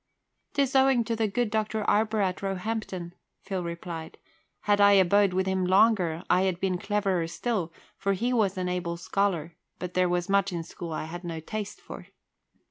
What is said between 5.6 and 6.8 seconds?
longer, I had been